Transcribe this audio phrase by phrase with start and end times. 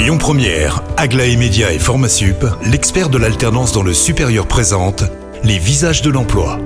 [0.00, 5.04] Lyon Première, Aglaé Média et Formasup, l'expert de l'alternance dans le supérieur présente
[5.44, 6.58] les visages de l'emploi.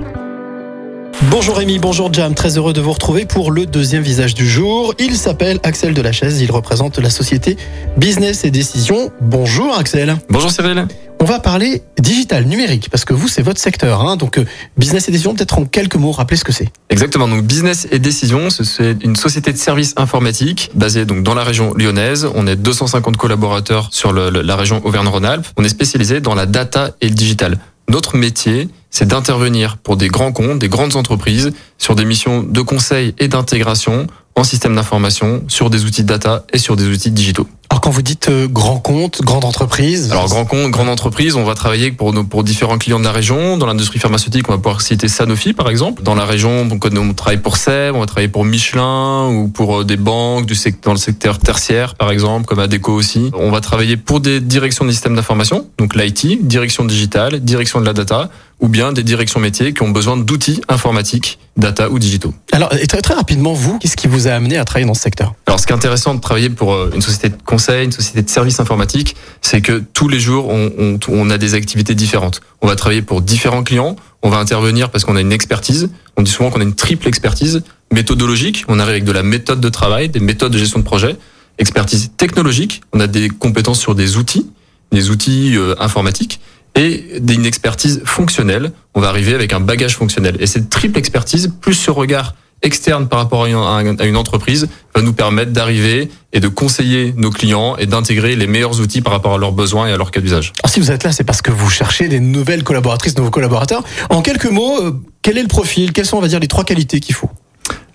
[1.32, 4.94] Bonjour Rémi, bonjour Jam, très heureux de vous retrouver pour le deuxième visage du jour.
[5.00, 7.56] Il s'appelle Axel Delachaise, il représente la société
[7.96, 9.10] Business et Décision.
[9.20, 10.16] Bonjour Axel.
[10.30, 10.86] Bonjour Cyril.
[11.24, 14.02] On va parler digital, numérique, parce que vous, c'est votre secteur.
[14.02, 14.44] Hein, donc, euh,
[14.76, 16.70] Business et Décision, peut-être en quelques mots, rappelez ce que c'est.
[16.90, 17.26] Exactement.
[17.26, 21.72] Donc, Business et Décision, c'est une société de services informatiques basée donc dans la région
[21.72, 22.28] lyonnaise.
[22.34, 25.46] On est 250 collaborateurs sur la région Auvergne-Rhône-Alpes.
[25.56, 27.56] On est spécialisé dans la data et le digital.
[27.88, 32.60] Notre métier, c'est d'intervenir pour des grands comptes, des grandes entreprises, sur des missions de
[32.60, 37.46] conseil et d'intégration en système d'information, sur des outils data et sur des outils digitaux.
[37.84, 41.54] Quand vous dites euh, grand compte, grande entreprise Alors grand compte, grande entreprise, on va
[41.54, 43.58] travailler pour nos, pour différents clients de la région.
[43.58, 46.02] Dans l'industrie pharmaceutique, on va pouvoir citer Sanofi par exemple.
[46.02, 49.80] Dans la région, donc on travaille pour Seb, on va travailler pour Michelin ou pour
[49.80, 53.30] euh, des banques du secteur, dans le secteur tertiaire par exemple, comme Adeco aussi.
[53.34, 57.84] On va travailler pour des directions des systèmes d'information, donc l'IT, direction digitale, direction de
[57.84, 62.34] la data, ou bien des directions métiers qui ont besoin d'outils informatiques, data ou digitaux.
[62.52, 65.34] Alors très, très rapidement, vous, qu'est-ce qui vous a amené à travailler dans ce secteur?
[65.46, 68.22] Alors ce qui est intéressant de travailler pour euh, une société de conseil, une société
[68.22, 72.40] de services informatiques, c'est que tous les jours, on, on, on, a des activités différentes.
[72.62, 75.90] On va travailler pour différents clients, on va intervenir parce qu'on a une expertise.
[76.16, 78.64] On dit souvent qu'on a une triple expertise méthodologique.
[78.68, 81.16] On arrive avec de la méthode de travail, des méthodes de gestion de projet,
[81.58, 82.82] expertise technologique.
[82.92, 84.50] On a des compétences sur des outils,
[84.92, 86.40] des outils euh, informatiques
[86.74, 88.72] et d'une expertise fonctionnelle.
[88.94, 90.36] On va arriver avec un bagage fonctionnel.
[90.40, 95.12] Et cette triple expertise, plus ce regard externe par rapport à une, entreprise va nous
[95.12, 99.38] permettre d'arriver et de conseiller nos clients et d'intégrer les meilleurs outils par rapport à
[99.38, 100.52] leurs besoins et à leur cas d'usage.
[100.62, 103.84] Alors si vous êtes là, c'est parce que vous cherchez des nouvelles collaboratrices, nouveaux collaborateurs.
[104.08, 105.92] En quelques mots, euh, quel est le profil?
[105.92, 107.30] Quelles sont, on va dire, les trois qualités qu'il faut?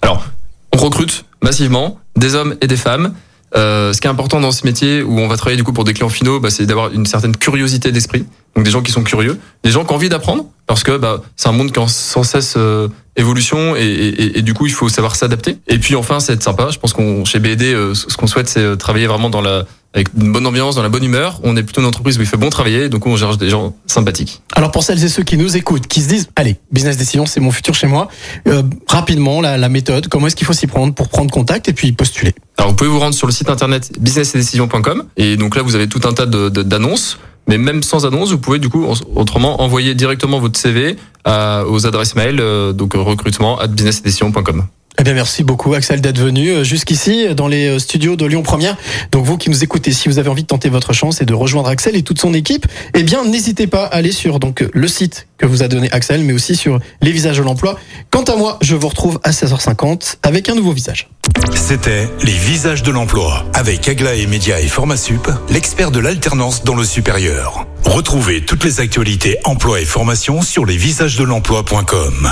[0.02, 0.26] Alors,
[0.74, 3.14] on recrute massivement des hommes et des femmes.
[3.56, 5.84] Euh, ce qui est important dans ce métier où on va travailler du coup pour
[5.84, 8.26] des clients finaux, bah, c'est d'avoir une certaine curiosité d'esprit.
[8.56, 11.22] Donc des gens qui sont curieux, des gens qui ont envie d'apprendre, parce que bah,
[11.36, 14.74] c'est un monde qui est sans cesse euh, évolution et, et, et, du coup il
[14.74, 15.58] faut savoir s'adapter.
[15.68, 16.70] Et puis enfin c'est être sympa.
[16.72, 19.66] Je pense qu'on chez BD, euh, ce qu'on souhaite c'est euh, travailler vraiment dans la
[19.94, 21.40] avec une bonne ambiance, dans la bonne humeur.
[21.44, 23.76] On est plutôt une entreprise où il fait bon travailler, donc on cherche des gens
[23.88, 24.42] sympathiques.
[24.54, 27.40] Alors pour celles et ceux qui nous écoutent, qui se disent, allez, business décision, c'est
[27.40, 28.08] mon futur chez moi.
[28.48, 31.74] Euh, rapidement, la, la méthode, comment est-ce qu'il faut s'y prendre pour prendre contact et
[31.74, 35.64] puis postuler Alors vous pouvez vous rendre sur le site internet businessdecision.com et donc là
[35.64, 37.18] vous avez tout un tas d'annonces.
[37.18, 38.86] De, mais même sans annonce, vous pouvez du coup
[39.16, 44.66] autrement envoyer directement votre CV à, aux adresses mail euh, donc recrutement at businessedition.com.
[45.00, 48.44] Eh bien, merci beaucoup, Axel, d'être venu euh, jusqu'ici dans les euh, studios de Lyon
[48.44, 48.76] Première.
[49.14, 51.34] Donc, vous qui nous écoutez, si vous avez envie de tenter votre chance et de
[51.34, 54.88] rejoindre Axel et toute son équipe, eh bien, n'hésitez pas à aller sur donc le
[54.90, 57.80] site que vous a donné Axel, mais aussi sur les visages de l'emploi.
[58.12, 61.08] Quant à moi, je vous retrouve à 16h50 avec un nouveau visage.
[61.56, 66.84] C'était les visages de l'emploi avec Aglaé Média et Formasup, l'expert de l'alternance dans le
[66.84, 67.66] supérieur.
[67.86, 72.32] Retrouvez toutes les actualités emploi et formation sur lesvisagesdelemploi.com.